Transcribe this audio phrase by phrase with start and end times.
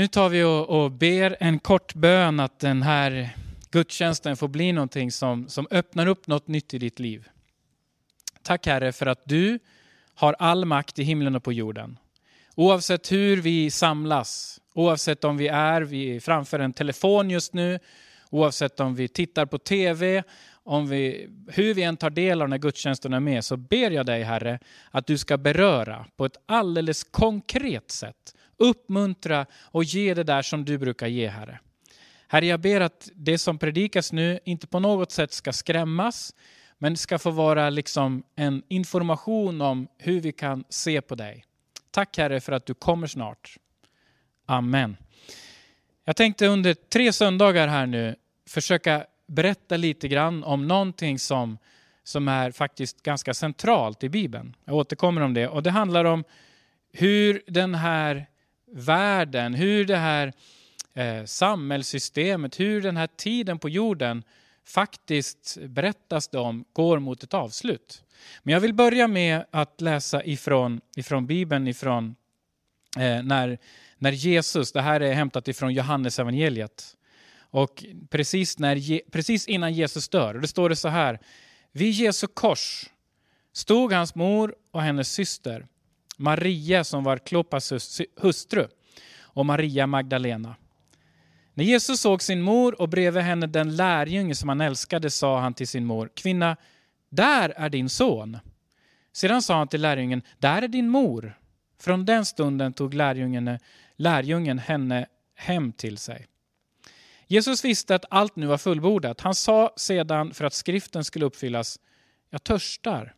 [0.00, 3.30] Nu tar vi och, och ber en kort bön att den här
[3.70, 7.28] gudstjänsten får bli någonting som, som öppnar upp något nytt i ditt liv.
[8.42, 9.58] Tack Herre för att du
[10.14, 11.98] har all makt i himlen och på jorden.
[12.54, 17.78] Oavsett hur vi samlas, oavsett om vi är vi framför en telefon just nu,
[18.30, 20.22] oavsett om vi tittar på TV,
[20.52, 24.06] om vi, hur vi än tar del av när gudstjänsten är med, så ber jag
[24.06, 24.58] dig Herre
[24.90, 28.34] att du ska beröra på ett alldeles konkret sätt.
[28.60, 31.60] Uppmuntra och ge det där som du brukar ge Herre.
[32.28, 36.34] Herre, jag ber att det som predikas nu inte på något sätt ska skrämmas,
[36.78, 41.44] men ska få vara liksom en information om hur vi kan se på dig.
[41.90, 43.56] Tack Herre för att du kommer snart.
[44.46, 44.96] Amen.
[46.04, 51.58] Jag tänkte under tre söndagar här nu försöka berätta lite grann om någonting som,
[52.04, 54.56] som är faktiskt ganska centralt i Bibeln.
[54.64, 55.48] Jag återkommer om det.
[55.48, 56.24] Och det handlar om
[56.92, 58.26] hur den här
[58.72, 60.32] världen, hur det här
[60.94, 64.22] eh, samhällssystemet, hur den här tiden på jorden
[64.64, 68.04] faktiskt berättas det om går mot ett avslut.
[68.42, 72.14] Men jag vill börja med att läsa ifrån, ifrån Bibeln, ifrån
[72.96, 73.58] eh, när,
[73.98, 76.96] när Jesus, det här är hämtat ifrån Johannes evangeliet.
[77.50, 81.18] Och precis, när, precis innan Jesus dör, det står det så här.
[81.72, 82.90] Vid Jesu kors
[83.52, 85.66] stod hans mor och hennes syster,
[86.20, 87.72] Maria som var Klopas
[88.20, 88.68] hustru
[89.18, 90.56] och Maria Magdalena.
[91.54, 95.54] När Jesus såg sin mor och bredvid henne den lärjunge som han älskade sa han
[95.54, 96.56] till sin mor, kvinna,
[97.08, 98.38] där är din son.
[99.12, 101.38] Sedan sa han till lärjungen, där är din mor.
[101.80, 103.58] Från den stunden tog lärjungen,
[103.96, 106.26] lärjungen henne hem till sig.
[107.26, 109.20] Jesus visste att allt nu var fullbordat.
[109.20, 111.78] Han sa sedan, för att skriften skulle uppfyllas,
[112.30, 113.14] jag törstar.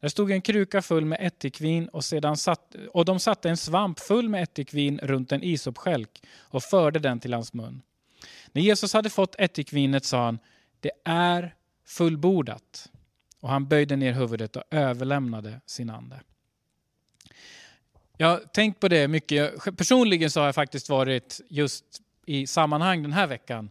[0.00, 4.00] Där stod en kruka full med ättikvin och, sedan satt, och de satte en svamp
[4.00, 7.82] full med ättikvin runt en isopskälk och förde den till hans mun.
[8.52, 10.38] När Jesus hade fått ättikvinet sa han,
[10.80, 11.54] det är
[11.86, 12.90] fullbordat.
[13.40, 16.20] Och han böjde ner huvudet och överlämnade sin ande.
[18.16, 19.76] Jag har tänkt på det mycket.
[19.76, 21.84] Personligen så har jag faktiskt varit just
[22.26, 23.70] i sammanhang den här veckan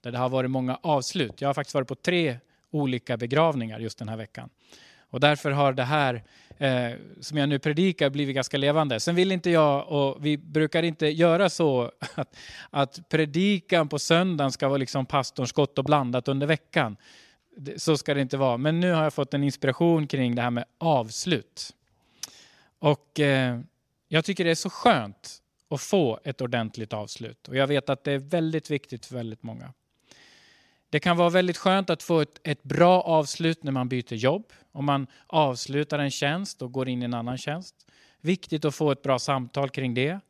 [0.00, 1.40] där det har varit många avslut.
[1.40, 2.38] Jag har faktiskt varit på tre
[2.70, 4.50] olika begravningar just den här veckan.
[5.10, 6.22] Och därför har det här
[6.58, 9.00] eh, som jag nu predikar blivit ganska levande.
[9.00, 12.36] Sen vill inte jag, och vi brukar inte göra så, att,
[12.70, 16.96] att predikan på söndagen ska vara liksom pastorns gott och blandat under veckan.
[17.76, 18.56] Så ska det inte vara.
[18.56, 21.74] Men nu har jag fått en inspiration kring det här med avslut.
[22.78, 23.60] Och eh,
[24.08, 27.48] jag tycker det är så skönt att få ett ordentligt avslut.
[27.48, 29.72] Och jag vet att det är väldigt viktigt för väldigt många.
[30.90, 34.52] Det kan vara väldigt skönt att få ett, ett bra avslut när man byter jobb.
[34.72, 37.74] Om man avslutar en tjänst och går in i en annan tjänst.
[38.20, 40.20] Viktigt att få ett bra samtal kring det.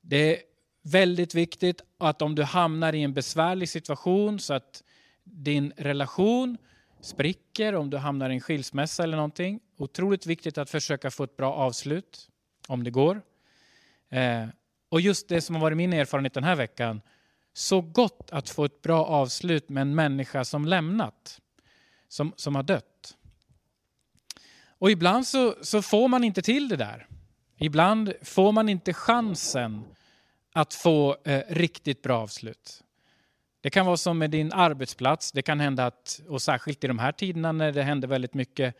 [0.00, 0.42] Det är
[0.82, 4.82] väldigt viktigt att om du hamnar i en besvärlig situation så att
[5.24, 6.56] din relation
[7.00, 9.60] spricker, om du hamnar i en skilsmässa eller någonting.
[9.76, 12.28] Otroligt viktigt att försöka få ett bra avslut,
[12.68, 13.22] om det går.
[14.10, 14.46] Eh,
[14.88, 17.00] och just det som har varit min erfarenhet den här veckan,
[17.56, 21.40] så gott att få ett bra avslut med en människa som lämnat,
[22.08, 23.16] som, som har dött.
[24.78, 27.06] Och ibland så, så får man inte till det där.
[27.58, 29.84] Ibland får man inte chansen
[30.52, 32.82] att få eh, riktigt bra avslut.
[33.60, 35.32] Det kan vara som med din arbetsplats.
[35.32, 38.76] Det kan hända att, och särskilt i de här tiderna när det händer väldigt mycket,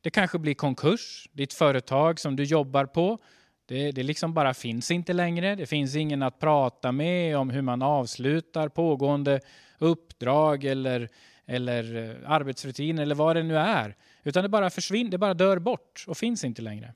[0.00, 1.28] det kanske blir konkurs.
[1.32, 3.18] Ditt företag som du jobbar på
[3.66, 5.54] det, det liksom bara finns inte längre.
[5.54, 9.40] Det finns ingen att prata med om hur man avslutar pågående
[9.78, 11.08] uppdrag eller,
[11.46, 13.96] eller eh, arbetsrutiner eller vad det nu är.
[14.22, 16.94] Utan det bara försvinner, det bara dör bort och finns inte längre.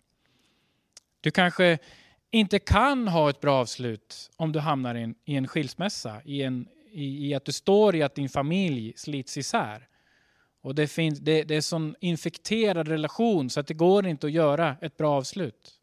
[1.20, 1.78] Du kanske
[2.30, 6.42] inte kan ha ett bra avslut om du hamnar i en, i en skilsmässa, i,
[6.42, 9.86] en, i, i, att du står i att din familj slits isär.
[10.62, 14.26] Och det, finns, det, det är en sån infekterad relation så att det går inte
[14.26, 15.79] att göra ett bra avslut.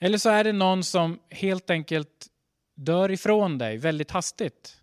[0.00, 2.26] Eller så är det någon som helt enkelt
[2.74, 4.76] dör ifrån dig väldigt hastigt.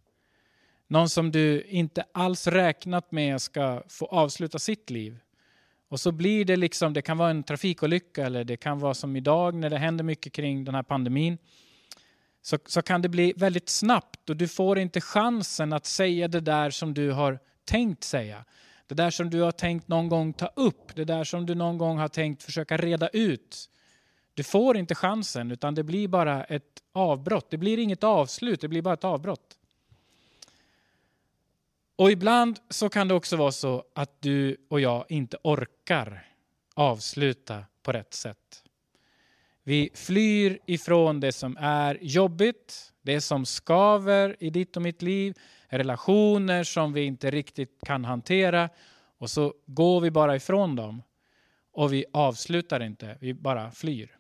[0.88, 5.20] Någon som du inte alls räknat med ska få avsluta sitt liv.
[5.90, 9.16] Och så blir det liksom, det kan vara en trafikolycka eller det kan vara som
[9.16, 11.38] idag när det händer mycket kring den här pandemin.
[12.42, 16.40] Så, så kan det bli väldigt snabbt och du får inte chansen att säga det
[16.40, 18.46] där som du har tänkt säga.
[18.88, 21.78] Det där som du har tänkt någon gång ta upp, det där som du någon
[21.78, 23.70] gång har tänkt försöka reda ut.
[24.38, 27.50] Du får inte chansen utan det blir bara ett avbrott.
[27.50, 29.58] Det blir inget avslut, det blir bara ett avbrott.
[31.96, 36.28] Och ibland så kan det också vara så att du och jag inte orkar
[36.74, 38.64] avsluta på rätt sätt.
[39.64, 45.38] Vi flyr ifrån det som är jobbigt, det som skaver i ditt och mitt liv,
[45.68, 48.70] relationer som vi inte riktigt kan hantera
[49.18, 51.04] och så går vi bara ifrån dem
[51.72, 54.17] och vi avslutar inte, vi bara flyr.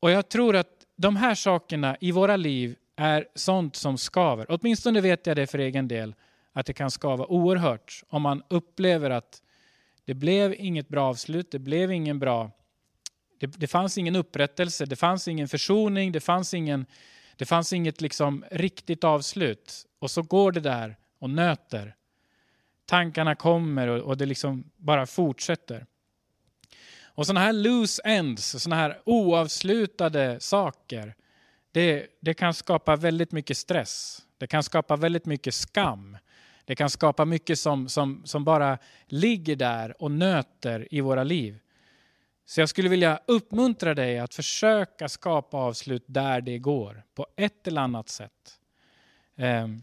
[0.00, 4.46] Och jag tror att de här sakerna i våra liv är sånt som skaver.
[4.48, 6.14] Åtminstone vet jag det för egen del,
[6.52, 9.42] att det kan skava oerhört om man upplever att
[10.04, 12.50] det blev inget bra avslut, det blev ingen bra...
[13.40, 16.86] Det, det fanns ingen upprättelse, det fanns ingen försoning, det fanns, ingen,
[17.36, 19.86] det fanns inget liksom riktigt avslut.
[19.98, 21.94] Och så går det där och nöter.
[22.86, 25.86] Tankarna kommer och, och det liksom bara fortsätter.
[27.14, 31.14] Och sådana här loose ends, sådana här oavslutade saker,
[31.72, 34.22] det, det kan skapa väldigt mycket stress.
[34.38, 36.18] Det kan skapa väldigt mycket skam.
[36.64, 41.58] Det kan skapa mycket som, som, som bara ligger där och nöter i våra liv.
[42.46, 47.66] Så jag skulle vilja uppmuntra dig att försöka skapa avslut där det går, på ett
[47.66, 48.60] eller annat sätt.
[49.36, 49.82] Um,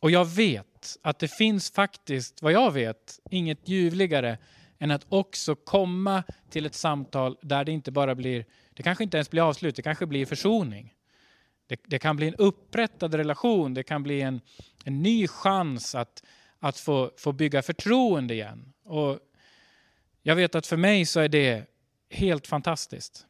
[0.00, 4.38] och jag vet att det finns faktiskt, vad jag vet, inget ljuvligare
[4.78, 8.44] än att också komma till ett samtal där det inte bara blir,
[8.74, 10.94] det kanske inte ens blir avslut, det kanske blir försoning.
[11.66, 14.40] Det, det kan bli en upprättad relation, det kan bli en,
[14.84, 16.22] en ny chans att,
[16.58, 18.72] att få, få bygga förtroende igen.
[18.84, 19.18] Och
[20.22, 21.64] jag vet att för mig så är det
[22.10, 23.26] helt fantastiskt.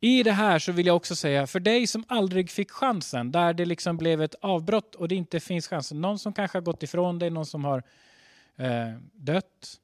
[0.00, 3.54] I det här så vill jag också säga, för dig som aldrig fick chansen, där
[3.54, 6.82] det liksom blev ett avbrott och det inte finns chansen, någon som kanske har gått
[6.82, 7.82] ifrån dig, någon som har
[8.56, 9.80] eh, dött.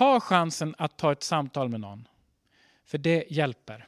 [0.00, 2.08] Ta chansen att ta ett samtal med någon,
[2.84, 3.86] för det hjälper.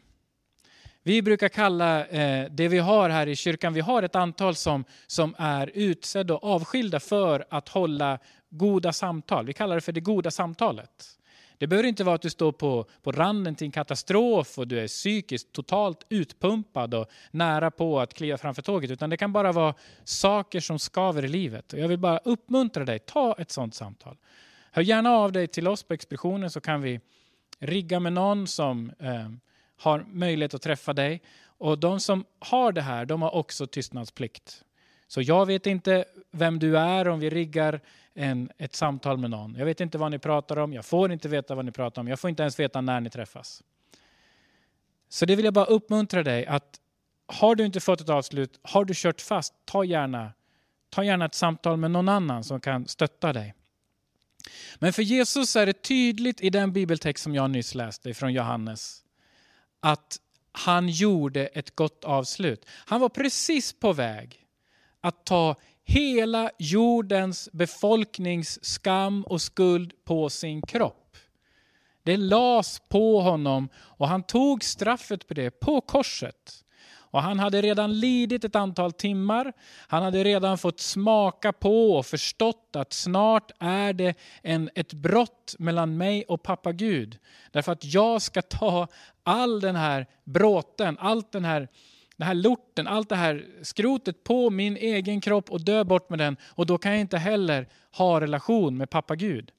[1.03, 4.85] Vi brukar kalla eh, det vi har här i kyrkan, vi har ett antal som,
[5.07, 8.19] som är utsedda och avskilda för att hålla
[8.51, 9.47] goda samtal.
[9.47, 11.19] Vi kallar det för det goda samtalet.
[11.59, 14.81] Det behöver inte vara att du står på, på randen till en katastrof och du
[14.81, 19.53] är psykiskt totalt utpumpad och nära på att kliva framför tåget, utan det kan bara
[19.53, 19.75] vara
[20.05, 21.73] saker som skaver i livet.
[21.73, 24.17] Och jag vill bara uppmuntra dig, ta ett sådant samtal.
[24.75, 27.01] Hör gärna av dig till oss på expeditionen så kan vi
[27.59, 29.29] rigga med någon som eh,
[29.77, 31.23] har möjlighet att träffa dig.
[31.45, 34.65] Och de som har det här, de har också tystnadsplikt.
[35.07, 37.81] Så jag vet inte vem du är om vi riggar
[38.15, 39.55] en, ett samtal med någon.
[39.55, 42.09] Jag vet inte vad ni pratar om, jag får inte veta vad ni pratar om,
[42.09, 43.63] jag får inte ens veta när ni träffas.
[45.09, 46.81] Så det vill jag bara uppmuntra dig att
[47.27, 50.33] har du inte fått ett avslut, har du kört fast, ta gärna,
[50.91, 53.55] ta gärna ett samtal med någon annan som kan stötta dig.
[54.79, 59.03] Men för Jesus är det tydligt i den bibeltext som jag nyss läste från Johannes
[59.81, 60.19] att
[60.53, 62.67] han gjorde ett gott avslut.
[62.69, 64.47] Han var precis på väg
[65.01, 71.17] att ta hela jordens befolknings skam och skuld på sin kropp.
[72.03, 76.62] Det las på honom och han tog straffet på det på korset.
[77.13, 79.53] Och han hade redan lidit ett antal timmar.
[79.89, 85.55] Han hade redan fått smaka på och förstått att snart är det en, ett brott
[85.59, 87.19] mellan mig och pappa Gud.
[87.51, 88.89] Därför att jag ska ta
[89.23, 91.69] all den här bråten, allt den här
[92.17, 96.19] den här lorten, allt det här skrotet på min egen kropp och dö bort med
[96.19, 96.37] den.
[96.49, 99.51] Och då kan jag inte heller ha relation med pappa Gud.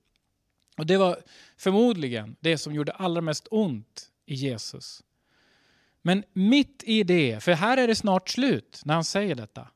[0.78, 1.18] Och det var
[1.58, 5.04] förmodligen det som gjorde allra mest ont i Jesus.
[6.06, 9.68] Men mitt i det, för här är det snart slut när han säger detta,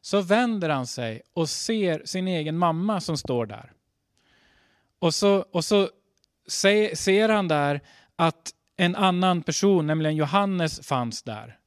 [0.00, 3.72] så vänder han sig och ser sin egen mamma som står där.
[4.98, 5.88] Och så, och så
[6.46, 7.80] ser han där
[8.16, 11.58] att en annan person, nämligen Johannes, fanns där.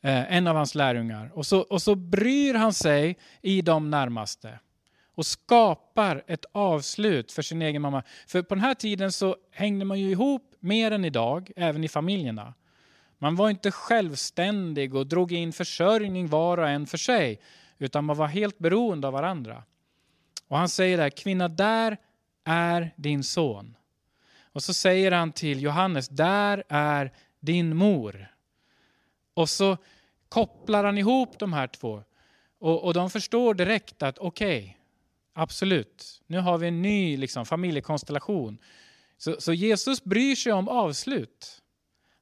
[0.00, 1.30] Eh, en av hans lärjungar.
[1.34, 4.58] Och så, och så bryr han sig i de närmaste
[5.14, 8.02] och skapar ett avslut för sin egen mamma.
[8.26, 11.88] För på den här tiden så hängde man ju ihop mer än idag, även i
[11.88, 12.54] familjerna.
[13.22, 17.40] Man var inte självständig och drog in försörjning var och en för sig,
[17.78, 19.64] utan man var helt beroende av varandra.
[20.48, 21.96] Och han säger där, kvinna, där
[22.44, 23.76] är din son.
[24.52, 28.34] Och så säger han till Johannes, där är din mor.
[29.34, 29.76] Och så
[30.28, 32.04] kopplar han ihop de här två.
[32.58, 34.74] Och, och de förstår direkt att okej, okay,
[35.32, 38.58] absolut, nu har vi en ny liksom, familjekonstellation.
[39.18, 41.62] Så, så Jesus bryr sig om avslut.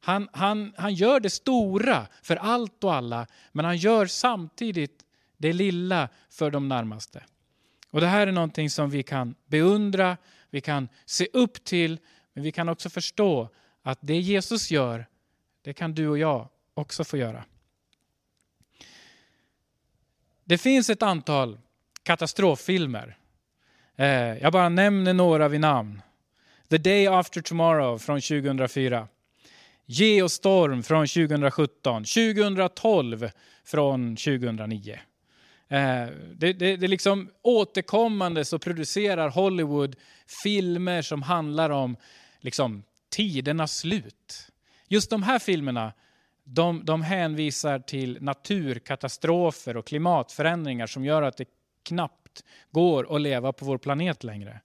[0.01, 5.05] Han, han, han gör det stora för allt och alla, men han gör samtidigt
[5.37, 7.25] det lilla för de närmaste.
[7.91, 10.17] Och Det här är någonting som vi kan beundra,
[10.51, 11.99] vi kan se upp till,
[12.33, 13.49] men vi kan också förstå
[13.83, 15.07] att det Jesus gör,
[15.63, 17.45] det kan du och jag också få göra.
[20.45, 21.59] Det finns ett antal
[22.03, 23.17] katastroffilmer.
[23.97, 26.03] Eh, jag bara nämner några vid namn.
[26.71, 29.09] The Day After Tomorrow från 2004.
[29.91, 33.31] Geostorm från 2017, 2012
[33.65, 34.99] från 2009.
[35.69, 39.97] Eh, det, det, det liksom återkommande så producerar Hollywood
[40.43, 41.97] filmer som handlar om
[42.41, 44.51] liksom, tidernas slut.
[44.89, 45.93] Just de här filmerna
[46.45, 51.49] de, de hänvisar till naturkatastrofer och klimatförändringar som gör att det
[51.83, 54.61] knappt går att leva på vår planet längre.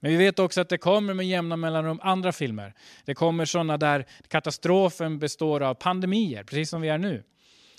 [0.00, 2.74] Men vi vet också att det kommer med jämna mellanrum andra filmer.
[3.04, 7.22] Det kommer sådana där katastrofen består av pandemier, precis som vi är nu.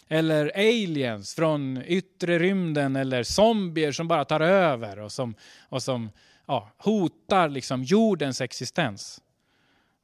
[0.08, 5.36] Eller aliens från yttre rymden eller zombier som bara tar över och som,
[5.70, 6.10] och som
[6.46, 9.22] ja, hotar liksom jordens existens.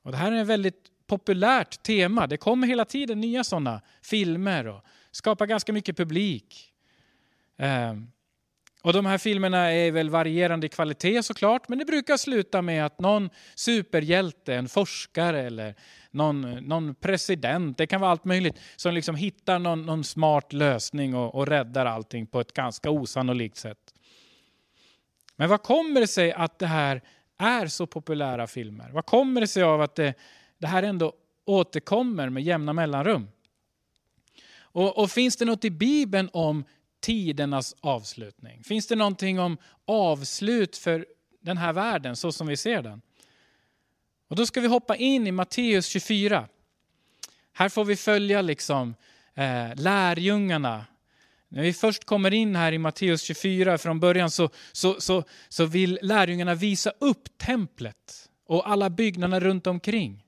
[0.04, 2.28] Och det här är ett väldigt populärt tema.
[2.28, 6.74] Det kommer hela tiden nya sådana filmer och skapar ganska mycket publik.
[7.58, 8.12] Um,
[8.88, 12.86] och de här filmerna är väl varierande i kvalitet såklart, men det brukar sluta med
[12.86, 15.76] att någon superhjälte, en forskare eller
[16.12, 21.16] någon, någon president, det kan vara allt möjligt, som liksom hittar någon, någon smart lösning
[21.16, 23.94] och, och räddar allting på ett ganska osannolikt sätt.
[25.36, 27.02] Men vad kommer det sig att det här
[27.38, 28.90] är så populära filmer?
[28.94, 30.14] Vad kommer det sig av att det,
[30.58, 31.14] det här ändå
[31.46, 33.28] återkommer med jämna mellanrum?
[34.60, 36.64] Och, och finns det något i Bibeln om
[37.08, 38.64] tidernas avslutning?
[38.64, 41.06] Finns det någonting om avslut för
[41.42, 43.02] den här världen så som vi ser den?
[44.28, 46.48] Och då ska vi hoppa in i Matteus 24.
[47.54, 48.96] Här får vi följa liksom
[49.36, 50.86] eh, lärjungarna.
[51.48, 55.66] När vi först kommer in här i Matteus 24 från början så, så, så, så
[55.66, 60.24] vill lärjungarna visa upp templet och alla byggnaderna runt omkring.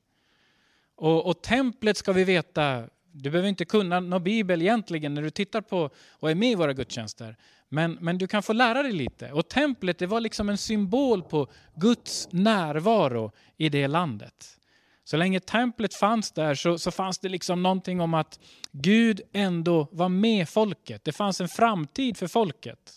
[0.96, 5.30] Och, och templet ska vi veta du behöver inte kunna någon bibel egentligen när du
[5.30, 7.36] tittar på och är med i våra gudstjänster.
[7.70, 9.32] Men, men du kan få lära dig lite.
[9.32, 14.60] Och templet det var liksom en symbol på Guds närvaro i det landet.
[15.04, 18.40] Så länge templet fanns där så, så fanns det liksom någonting om att
[18.72, 21.04] Gud ändå var med folket.
[21.04, 22.94] Det fanns en framtid för folket.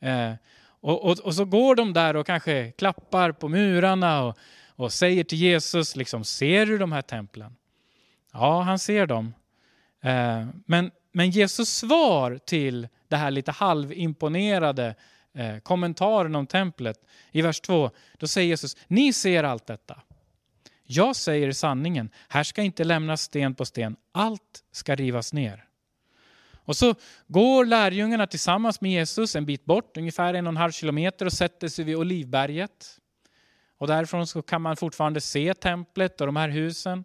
[0.00, 0.32] Eh,
[0.80, 4.38] och, och, och, så går de där och kanske klappar på murarna och,
[4.76, 7.56] och säger till Jesus, liksom, ser du de här templen?
[8.34, 9.34] Ja, han ser dem.
[10.02, 14.94] Eh, men, men Jesus svar till det här lite halvimponerade
[15.34, 16.96] eh, kommentaren om templet
[17.32, 20.00] i vers 2, då säger Jesus, ni ser allt detta.
[20.84, 25.64] Jag säger sanningen, här ska inte lämnas sten på sten, allt ska rivas ner.
[26.54, 26.94] Och så
[27.26, 31.32] går lärjungarna tillsammans med Jesus en bit bort, ungefär en och en halv kilometer och
[31.32, 33.00] sätter sig vid Olivberget.
[33.78, 37.04] Och därifrån så kan man fortfarande se templet och de här husen.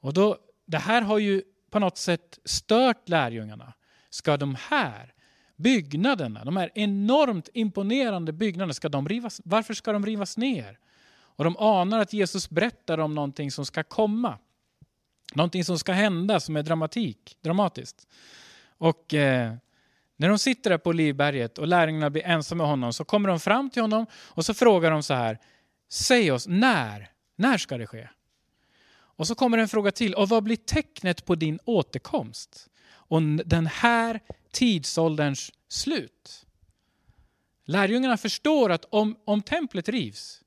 [0.00, 0.36] Och då,
[0.66, 3.72] det här har ju på något sätt stört lärjungarna.
[4.10, 5.14] Ska de här
[5.56, 10.78] byggnaderna, de här enormt imponerande byggnaderna, ska de rivas, varför ska de rivas ner?
[11.38, 14.38] Och de anar att Jesus berättar om någonting som ska komma.
[15.34, 18.06] Någonting som ska hända som är dramatik, dramatiskt.
[18.78, 19.54] Och eh,
[20.16, 23.40] när de sitter där på Livberget och lärjungarna blir ensamma med honom så kommer de
[23.40, 25.38] fram till honom och så frågar de så här.
[25.88, 27.10] Säg oss, när?
[27.36, 28.08] När ska det ske?
[29.18, 30.14] Och så kommer en fråga till.
[30.14, 32.68] Och vad blir tecknet på din återkomst?
[32.90, 34.20] Och den här
[34.50, 36.46] tidsålderns slut?
[37.64, 40.40] Lärjungarna förstår att om, om templet rivs,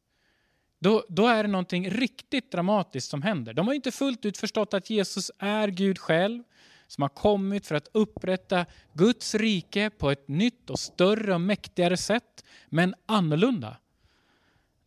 [0.80, 3.54] då, då är det någonting riktigt dramatiskt som händer.
[3.54, 6.44] De har inte fullt ut förstått att Jesus är Gud själv,
[6.88, 11.98] som har kommit för att upprätta Guds rike på ett nytt och större och mäktigare
[11.98, 13.78] sätt, men annorlunda.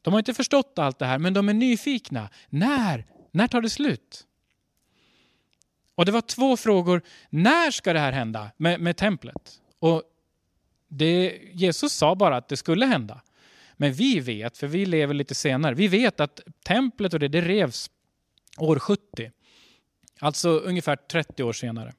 [0.02, 2.30] De har inte förstått allt det här, men de är nyfikna.
[2.48, 4.26] När när tar det slut?
[5.94, 7.02] Och det var två frågor.
[7.30, 9.60] När ska det här hända med, med templet?
[9.78, 10.02] Och
[10.88, 13.20] det, Jesus sa bara att det skulle hända.
[13.76, 17.40] Men vi vet, för vi lever lite senare, vi vet att templet och det, det
[17.40, 17.90] revs
[18.58, 19.30] år 70.
[20.20, 21.94] Alltså ungefär 30 år senare.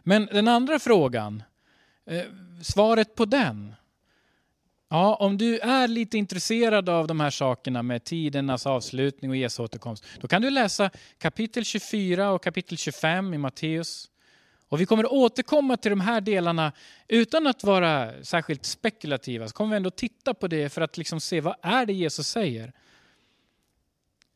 [0.00, 1.42] Men den andra frågan,
[2.06, 2.24] eh,
[2.62, 3.74] svaret på den,
[4.92, 9.62] Ja, om du är lite intresserad av de här sakerna med tidernas avslutning och Jesu
[9.62, 14.10] återkomst, då kan du läsa kapitel 24 och kapitel 25 i Matteus.
[14.68, 16.72] Och vi kommer återkomma till de här delarna
[17.08, 19.48] utan att vara särskilt spekulativa.
[19.48, 22.28] Så kommer vi ändå titta på det för att liksom se vad är det Jesus
[22.28, 22.72] säger.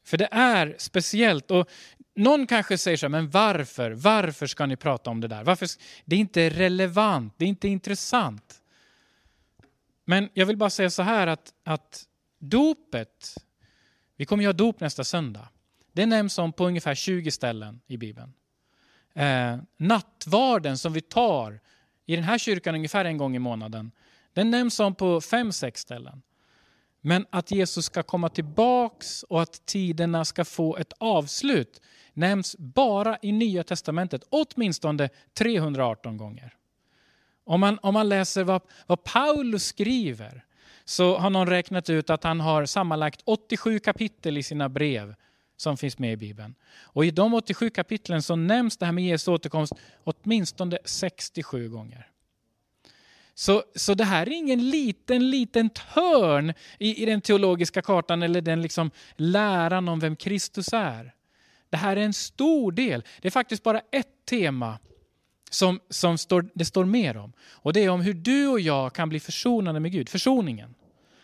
[0.05, 1.51] För det är speciellt.
[1.51, 1.69] Och
[2.15, 3.91] någon kanske säger så här, men varför?
[3.91, 5.45] Varför ska ni prata om det där?
[5.45, 5.69] Varför?
[6.05, 8.63] Det är inte relevant, det är inte intressant.
[10.09, 12.05] Men jag vill bara säga så här att, att
[12.39, 13.35] dopet,
[14.17, 15.49] vi kommer ju ha dop nästa söndag.
[15.93, 18.33] Det nämns om på ungefär 20 ställen i Bibeln.
[19.15, 21.61] Eh, nattvarden som vi tar
[22.07, 23.93] i den här kyrkan ungefär en gång i månaden,
[24.33, 26.23] den nämns om på 5-6 ställen.
[27.01, 31.81] Men att Jesus ska komma tillbaks och att tiderna ska få ett avslut
[32.13, 35.09] nämns bara i Nya Testamentet åtminstone
[35.39, 36.55] 318 gånger.
[37.47, 40.45] Om man, om man läser vad, vad Paulus skriver
[40.85, 45.15] så har någon räknat ut att han har sammanlagt 87 kapitel i sina brev
[45.57, 46.55] som finns med i Bibeln.
[46.81, 49.73] Och i de 87 kapitlen så nämns det här med Jesu återkomst
[50.05, 52.09] åtminstone 67 gånger.
[53.35, 58.41] Så, så det här är ingen liten, liten törn i, i den teologiska kartan eller
[58.41, 61.15] den liksom läran om vem Kristus är.
[61.71, 63.05] Det här är en stor del.
[63.21, 64.79] Det är faktiskt bara ett tema
[65.57, 67.33] som, som står, det står mer om.
[67.51, 70.75] Och det är om hur du och jag kan bli försonade med Gud, försoningen.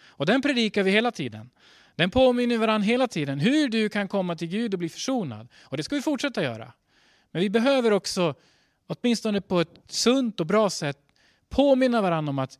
[0.04, 1.50] Och den predikar vi hela tiden.
[1.96, 5.48] Den påminner varandra hela tiden hur du kan komma till Gud och bli försonad.
[5.60, 6.72] Och det ska vi fortsätta göra.
[7.30, 8.34] Men vi behöver också,
[8.86, 10.98] åtminstone på ett sunt och bra sätt,
[11.48, 12.58] påminna varandra om att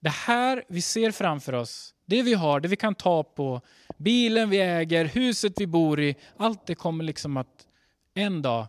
[0.00, 3.60] det här vi ser framför oss, det vi har, det vi kan ta på,
[3.96, 7.66] bilen vi äger, huset vi bor i, allt det kommer liksom att
[8.14, 8.66] en dag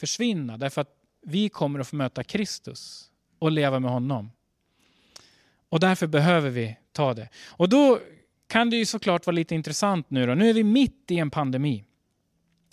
[0.00, 0.97] försvinna därför att
[1.28, 4.30] vi kommer att få möta Kristus och leva med honom.
[5.68, 7.28] Och därför behöver vi ta det.
[7.46, 7.98] Och då
[8.46, 10.34] kan det ju såklart vara lite intressant nu då.
[10.34, 11.84] Nu är vi mitt i en pandemi.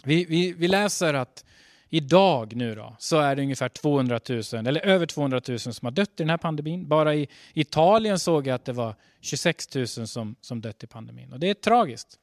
[0.03, 1.45] Vi, vi, vi läser att
[1.89, 5.91] idag nu då så är det ungefär 200 000, eller över 200 000 som har
[5.91, 6.87] dött i den här pandemin.
[6.87, 11.33] Bara i Italien såg jag att det var 26 000 som, som dött i pandemin.
[11.33, 12.19] Och det är tragiskt.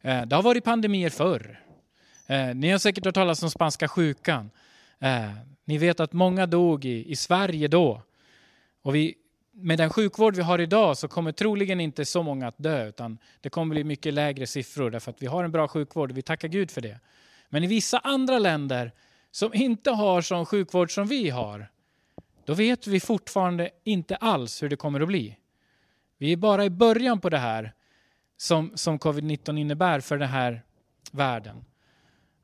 [0.00, 1.60] Eh, det har varit pandemier förr.
[2.26, 4.50] Eh, ni har säkert hört talas om spanska sjukan.
[5.00, 5.30] Eh,
[5.64, 8.02] ni vet att många dog i, i Sverige då.
[8.82, 9.14] Och vi,
[9.52, 13.18] med den sjukvård vi har idag så kommer troligen inte så många att dö utan
[13.40, 16.22] det kommer bli mycket lägre siffror därför att vi har en bra sjukvård och vi
[16.22, 17.00] tackar Gud för det.
[17.48, 18.92] Men i vissa andra länder
[19.30, 21.70] som inte har sån sjukvård som vi har,
[22.44, 25.36] då vet vi fortfarande inte alls hur det kommer att bli.
[26.18, 27.74] Vi är bara i början på det här
[28.36, 30.62] som, som covid-19 innebär för den här
[31.12, 31.64] världen.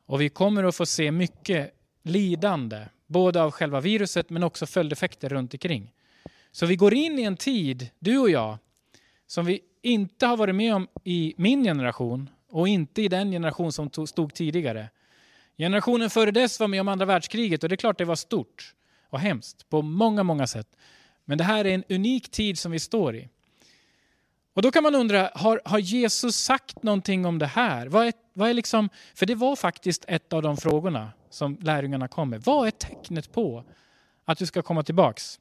[0.06, 1.75] Och vi kommer att få se mycket
[2.08, 5.92] lidande, både av själva viruset men också följdeffekter runt omkring.
[6.50, 8.58] Så vi går in i en tid, du och jag,
[9.26, 13.73] som vi inte har varit med om i min generation och inte i den generation
[13.73, 14.88] som stod tidigare.
[15.58, 18.75] Generationen före dess var med om andra världskriget och det är klart det var stort
[19.08, 20.69] och hemskt på många, många sätt.
[21.25, 23.28] Men det här är en unik tid som vi står i.
[24.54, 27.86] Och då kan man undra, har, har Jesus sagt någonting om det här?
[27.86, 32.08] Vad är, vad är liksom, för det var faktiskt ett av de frågorna som lärjungarna
[32.08, 32.42] kom med.
[32.42, 33.64] Vad är tecknet på
[34.25, 35.40] att du ska komma tillbaks?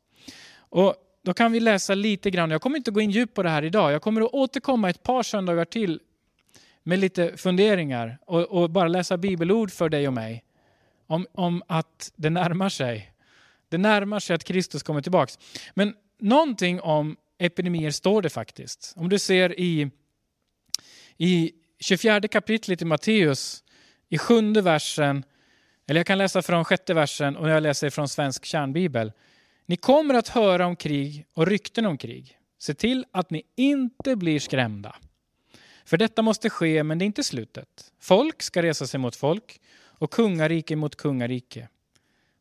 [0.58, 2.52] Och då kan vi läsa lite grann.
[2.52, 3.92] Jag kommer inte gå in djupt på det här idag.
[3.92, 6.00] Jag kommer att återkomma ett par söndagar till
[6.84, 10.44] med lite funderingar och, och bara läsa bibelord för dig och mig
[11.08, 13.12] om, om att det närmar sig.
[13.70, 15.40] Det närmar sig att Kristus kommer tillbaks.
[15.74, 18.94] Men någonting om epidemier står det faktiskt.
[18.96, 19.90] Om du ser i,
[21.18, 23.64] i 24 kapitlet i Matteus,
[24.10, 25.24] i sjunde versen,
[25.88, 29.12] eller jag kan läsa från sjätte versen och jag läser från Svensk kärnbibel.
[29.66, 32.38] Ni kommer att höra om krig och rykten om krig.
[32.58, 34.96] Se till att ni inte blir skrämda.
[35.86, 37.92] För detta måste ske, men det är inte slutet.
[38.00, 41.70] Folk ska resa sig mot folk och kungarike mot kungarike.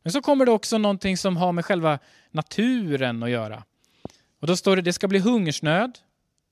[0.03, 1.99] Men så kommer det också någonting som har med själva
[2.31, 3.63] naturen att göra.
[4.39, 5.99] Och då står det det ska bli hungersnöd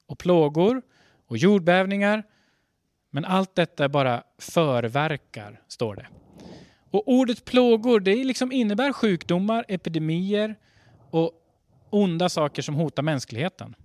[0.08, 0.82] och plågor
[1.28, 2.24] och jordbävningar.
[3.10, 6.08] Men allt detta är bara förverkar, står det.
[6.94, 10.56] Och ordet plågor det liksom innebär sjukdomar, epidemier
[11.12, 11.32] och
[11.90, 13.76] onda saker som hotar mänskligheten.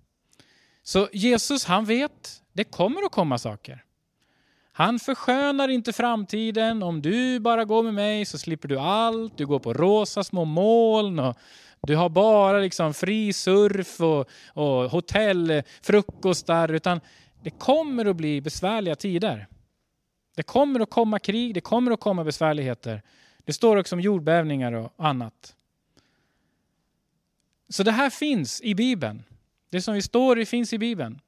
[0.82, 3.84] Så Jesus han vet, det kommer att komma saker.
[4.72, 6.82] Han förskönar inte framtiden.
[6.82, 9.38] Om du bara går med mig så slipper du allt.
[9.38, 11.36] Du går på rosa små moln och
[11.82, 16.72] du har bara liksom fri surf och, och hotellfrukostar.
[16.72, 17.00] Utan
[17.42, 19.46] det kommer att bli besvärliga tider.
[20.38, 23.02] Det kommer att komma krig, det kommer att komma besvärligheter.
[23.44, 25.56] Det står också om jordbävningar och annat.
[27.68, 29.24] Så det här finns i Bibeln.
[29.70, 31.20] Det som vi står i finns i Bibeln.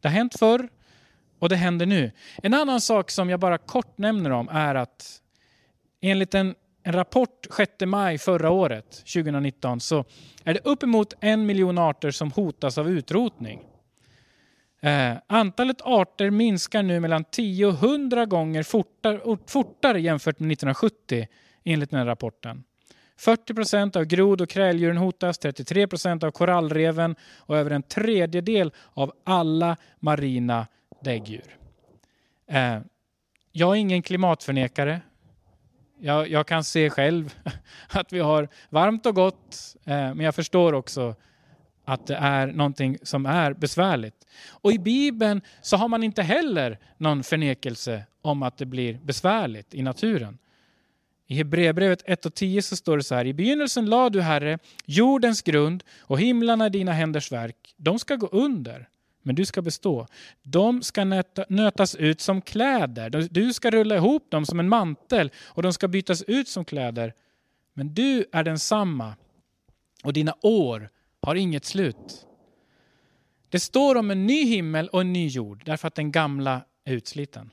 [0.00, 0.68] Det har hänt förr
[1.38, 2.12] och det händer nu.
[2.42, 5.22] En annan sak som jag bara kort nämner om är att
[6.00, 10.04] enligt en, en rapport 6 maj förra året, 2019, så
[10.44, 13.60] är det uppemot en miljon arter som hotas av utrotning.
[14.86, 21.26] Eh, antalet arter minskar nu mellan 10 och 100 gånger fortare, fortare jämfört med 1970
[21.64, 22.64] enligt den här rapporten.
[23.18, 28.72] 40 procent av grod och kräldjuren hotas, 33 procent av korallreven och över en tredjedel
[28.94, 30.66] av alla marina
[31.00, 31.58] däggdjur.
[32.50, 32.78] Eh,
[33.52, 35.00] jag är ingen klimatförnekare.
[35.98, 37.34] Jag, jag, kan se själv
[37.88, 41.14] att vi har varmt och gott, eh, men jag förstår också
[41.86, 44.26] att det är någonting som är besvärligt.
[44.48, 49.74] Och i Bibeln så har man inte heller någon förnekelse om att det blir besvärligt
[49.74, 50.38] i naturen.
[51.26, 53.24] I Hebreerbrevet 1 och 10 så står det så här.
[53.26, 57.74] I begynnelsen la du, Herre, jordens grund och himlarna dina händers verk.
[57.76, 58.88] De ska gå under,
[59.22, 60.06] men du ska bestå.
[60.42, 63.28] De ska nöta, nötas ut som kläder.
[63.30, 67.14] Du ska rulla ihop dem som en mantel och de ska bytas ut som kläder.
[67.74, 69.14] Men du är densamma
[70.04, 70.90] och dina år
[71.26, 72.26] har inget slut.
[73.48, 76.92] Det står om en ny himmel och en ny jord därför att den gamla är
[76.92, 77.50] utsliten.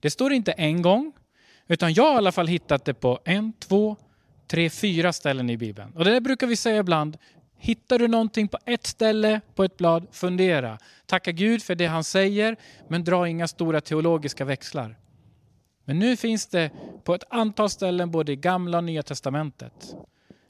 [0.00, 1.12] Det står inte en gång,
[1.66, 3.96] utan jag har i alla fall hittat det på en, två,
[4.46, 5.92] tre, fyra ställen i Bibeln.
[5.96, 7.16] Och det där brukar vi säga ibland.
[7.56, 10.78] Hittar du någonting på ett ställe på ett blad, fundera.
[11.06, 12.56] Tacka Gud för det han säger,
[12.88, 14.98] men dra inga stora teologiska växlar.
[15.84, 16.70] Men nu finns det
[17.04, 19.96] på ett antal ställen både i gamla och nya testamentet.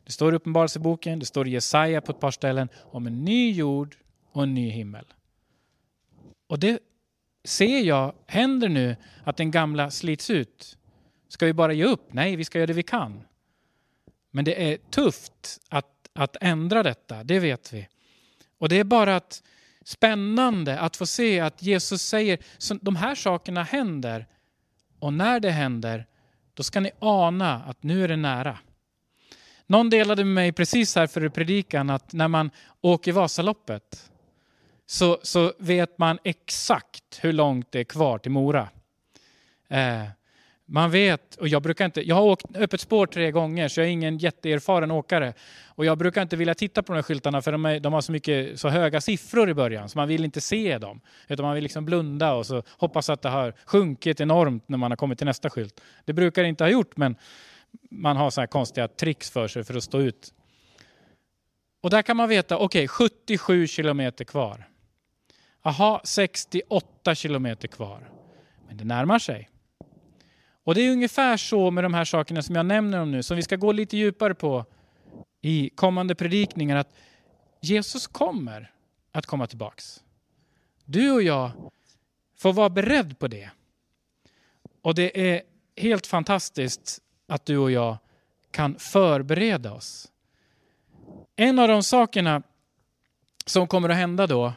[0.07, 3.53] Det står i Uppenbarelseboken, det står i Jesaja på ett par ställen om en ny
[3.53, 3.97] jord
[4.33, 5.05] och en ny himmel.
[6.47, 6.79] Och det
[7.45, 10.79] ser jag händer nu att den gamla slits ut.
[11.29, 12.13] Ska vi bara ge upp?
[12.13, 13.23] Nej, vi ska göra det vi kan.
[14.31, 17.89] Men det är tufft att, att ändra detta, det vet vi.
[18.59, 19.43] Och det är bara att
[19.85, 22.39] spännande att få se att Jesus säger
[22.71, 24.27] att de här sakerna händer.
[24.99, 26.07] Och när det händer,
[26.55, 28.59] då ska ni ana att nu är det nära.
[29.67, 32.51] Någon delade med mig precis här före predikan att när man
[32.81, 34.11] åker Vasaloppet
[34.87, 38.69] så, så vet man exakt hur långt det är kvar till Mora.
[39.69, 40.05] Eh,
[40.69, 43.87] man vet, och jag brukar inte, jag har åkt öppet spår tre gånger så jag
[43.87, 45.35] är ingen jätteerfaren åkare.
[45.67, 48.01] Och jag brukar inte vilja titta på de här skyltarna för de, är, de har
[48.01, 51.01] så mycket, så höga siffror i början så man vill inte se dem.
[51.29, 54.91] Utan man vill liksom blunda och så hoppas att det har sjunkit enormt när man
[54.91, 55.81] har kommit till nästa skylt.
[56.05, 57.17] Det brukar det inte ha gjort men
[57.91, 60.35] man har så här konstiga tricks för sig för att stå ut.
[61.81, 64.69] Och där kan man veta, okej okay, 77 kilometer kvar.
[65.63, 68.11] Aha, 68 kilometer kvar.
[68.67, 69.51] Men det närmar sig.
[70.65, 73.37] Och det är ungefär så med de här sakerna som jag nämner om nu, som
[73.37, 74.65] vi ska gå lite djupare på
[75.43, 76.95] i kommande predikningar, att
[77.61, 78.73] Jesus kommer
[79.13, 80.05] att komma tillbaks.
[80.85, 81.51] Du och jag
[82.37, 83.51] får vara beredd på det.
[84.83, 85.43] Och det är
[85.77, 87.97] helt fantastiskt att du och jag
[88.51, 90.09] kan förbereda oss.
[91.37, 92.43] En av de sakerna
[93.47, 94.53] som kommer att hända då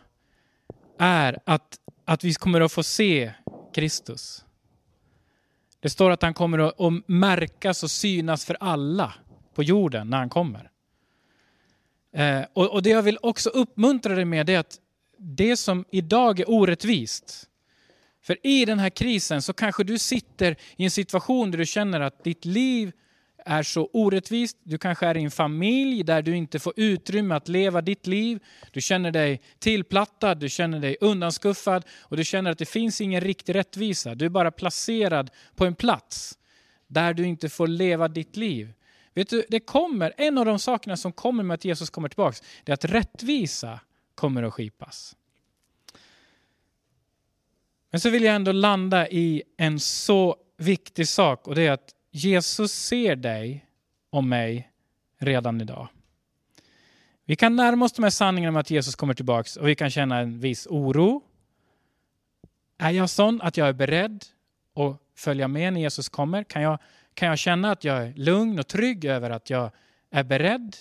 [0.99, 3.34] är att, att vi kommer att få se
[3.73, 4.45] Kristus.
[5.79, 9.13] Det står att han kommer att, att märkas och synas för alla
[9.53, 10.71] på jorden när han kommer.
[12.13, 14.79] Eh, och, och, det jag vill också uppmuntra dig med är att
[15.17, 17.48] det som idag är orättvist,
[18.30, 22.00] för i den här krisen så kanske du sitter i en situation där du känner
[22.00, 22.92] att ditt liv
[23.46, 24.58] är så orättvist.
[24.63, 28.39] Du kanske är i en familj där du inte får utrymme att leva ditt liv.
[28.72, 33.22] Du känner dig tillplattad, du känner dig undanskuffad och du känner att det finns ingen
[33.22, 34.15] riktig rättvisa.
[34.15, 36.38] Du är bara placerad på en plats
[36.88, 38.74] där du inte får leva ditt liv.
[39.13, 42.38] Vet du, det kommer, en av de sakerna som kommer med att Jesus kommer tillbaka,
[42.63, 43.80] det är att rättvisa
[44.15, 45.15] kommer att skipas.
[47.91, 51.93] Men så vill jag ändå landa i en så viktig sak och det är att
[52.12, 53.65] Jesus ser dig
[54.10, 54.71] och mig
[55.17, 55.88] redan idag.
[57.25, 59.89] Vi kan närma oss de här sanningarna om att Jesus kommer tillbaka och vi kan
[59.89, 61.21] känna en viss oro.
[62.78, 64.25] Är jag sån att jag är beredd
[64.75, 66.43] att följa med när Jesus kommer?
[66.43, 66.80] Kan jag,
[67.13, 69.71] kan jag känna att jag är lugn och trygg över att jag
[70.12, 70.75] är beredd?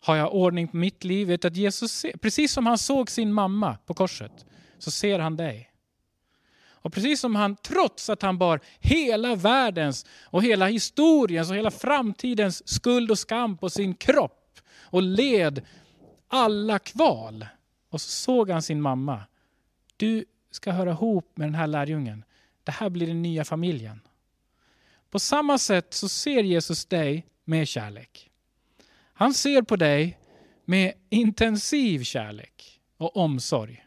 [0.00, 1.28] Har jag ordning på mitt liv?
[1.28, 4.46] Vet att Jesus ser, precis som han såg sin mamma på korset,
[4.78, 5.71] så ser han dig.
[6.82, 11.70] Och precis som han, trots att han bar hela världens och hela historiens och hela
[11.70, 15.62] framtidens skuld och skam på sin kropp och led
[16.28, 17.46] alla kval.
[17.90, 19.22] Och så såg han sin mamma.
[19.96, 22.24] Du ska höra ihop med den här lärjungen.
[22.64, 24.00] Det här blir den nya familjen.
[25.10, 28.30] På samma sätt så ser Jesus dig med kärlek.
[29.12, 30.18] Han ser på dig
[30.64, 33.86] med intensiv kärlek och omsorg.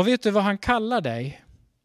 [0.00, 1.42] Och vet du vad han kallar dig?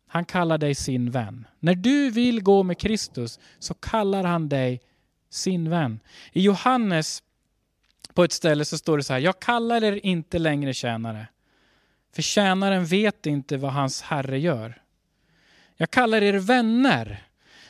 [0.08, 1.48] Han kallar dig sin vän.
[1.60, 4.82] När du vill gå med Kristus så kallar han dig
[5.30, 6.00] sin vän.
[6.32, 7.24] I Johannes
[8.14, 11.28] på ett ställe så står det så här, jag kallar er inte längre tjänare,
[12.14, 14.82] för tjänaren vet inte vad hans herre gör.
[15.78, 17.24] Jag kallar er vänner,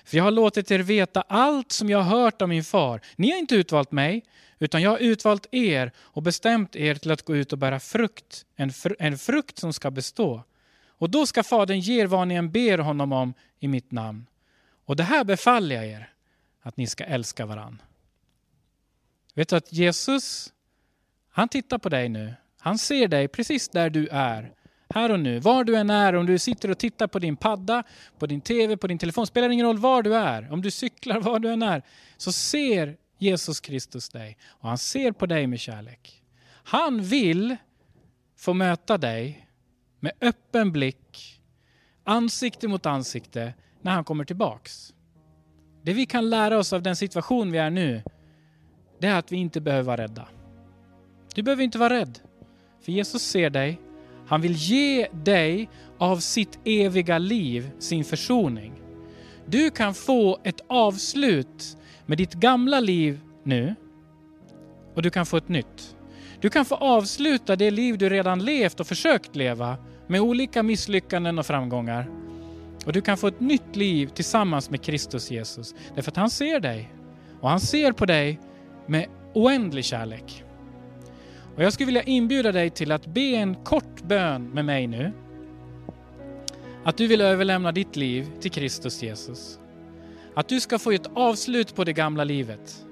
[0.05, 3.01] för jag har låtit er veta allt som jag har hört av min far.
[3.15, 4.23] Ni har inte utvalt mig,
[4.59, 8.45] utan jag har utvalt er och bestämt er till att gå ut och bära frukt,
[8.55, 10.43] en, fr en frukt som ska bestå.
[10.97, 14.25] Och då ska Fadern ge er vad ni än ber honom om i mitt namn.
[14.85, 16.13] Och det här befaller jag er,
[16.61, 17.81] att ni ska älska varann.
[19.33, 20.53] Vet du att Jesus,
[21.29, 22.33] Han tittar på dig nu.
[22.59, 24.53] Han ser dig precis där du är.
[24.89, 25.39] Här och nu.
[25.39, 27.83] Var du än är, om du sitter och tittar på din padda,
[28.19, 29.27] på din tv, på din telefon.
[29.27, 30.53] Spelar ingen roll var du är.
[30.53, 31.83] Om du cyklar, var du än är.
[32.17, 34.37] Så ser Jesus Kristus dig.
[34.47, 36.21] Och han ser på dig med kärlek.
[36.63, 37.55] Han vill
[38.37, 39.47] få möta dig
[39.99, 41.41] med öppen blick,
[42.03, 44.93] ansikte mot ansikte, när han kommer tillbaks.
[45.83, 48.03] Det vi kan lära oss av den situation vi är nu,
[48.99, 50.27] det är att vi inte behöver vara rädda.
[51.35, 52.19] Du behöver inte vara rädd,
[52.81, 53.84] för Jesus ser dig.
[54.27, 58.73] Han vill ge dig av sitt eviga liv sin försoning.
[59.45, 63.75] Du kan få ett avslut med ditt gamla liv nu
[64.95, 65.95] och du kan få ett nytt.
[66.41, 71.39] Du kan få avsluta det liv du redan levt och försökt leva med olika misslyckanden
[71.39, 72.09] och framgångar.
[72.85, 75.75] Och du kan få ett nytt liv tillsammans med Kristus Jesus.
[75.95, 76.93] Därför att han ser dig.
[77.41, 78.39] Och han ser på dig
[78.85, 80.44] med oändlig kärlek.
[81.55, 85.11] Och jag skulle vilja inbjuda dig till att be en kort bön med mig nu.
[86.83, 89.59] Att du vill överlämna ditt liv till Kristus Jesus.
[90.35, 92.85] Att du ska få ett avslut på det gamla livet.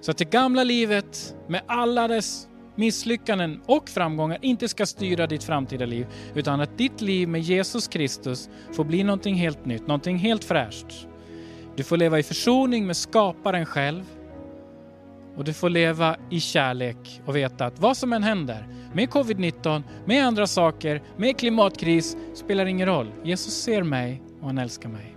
[0.00, 5.44] Så att det gamla livet med alla dess misslyckanden och framgångar inte ska styra ditt
[5.44, 10.16] framtida liv, utan att ditt liv med Jesus Kristus får bli någonting helt nytt, någonting
[10.16, 11.06] helt fräscht.
[11.76, 14.04] Du får leva i försoning med skaparen själv
[15.36, 19.82] och du får leva i kärlek och veta att vad som än händer med covid-19,
[20.04, 23.12] med andra saker, med klimatkris, spelar ingen roll.
[23.22, 25.16] Jesus ser mig och han älskar mig.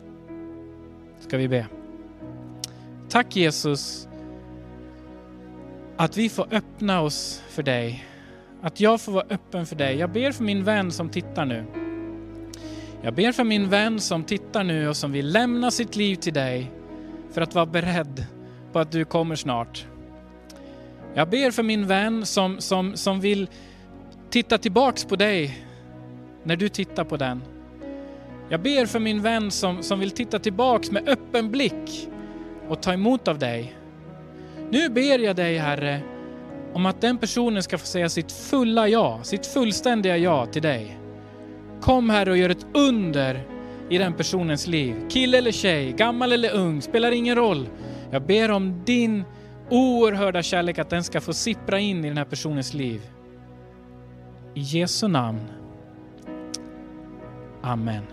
[1.19, 1.67] Ska vi be?
[3.09, 4.07] Tack Jesus
[5.97, 8.05] att vi får öppna oss för dig.
[8.61, 9.95] Att jag får vara öppen för dig.
[9.95, 11.65] Jag ber för min vän som tittar nu.
[13.01, 16.33] Jag ber för min vän som tittar nu och som vill lämna sitt liv till
[16.33, 16.71] dig
[17.31, 18.25] för att vara beredd
[18.71, 19.85] på att du kommer snart.
[21.17, 23.49] Jag ber för min vän som, som, som vill
[24.29, 25.65] titta tillbaks på dig
[26.43, 27.41] när du tittar på den.
[28.49, 32.09] Jag ber för min vän som, som vill titta tillbaks med öppen blick
[32.67, 33.75] och ta emot av dig.
[34.69, 36.01] Nu ber jag dig Herre
[36.73, 40.99] om att den personen ska få säga sitt fulla ja, sitt fullständiga ja till dig.
[41.81, 43.43] Kom Herre och gör ett under
[43.89, 44.95] i den personens liv.
[45.09, 47.69] Kille eller tjej, gammal eller ung, spelar ingen roll.
[48.11, 49.23] Jag ber om din
[49.69, 53.01] oerhörda kärlek att den ska få sippra in i den här personens liv.
[54.53, 55.41] I Jesu namn.
[57.61, 58.03] Amen.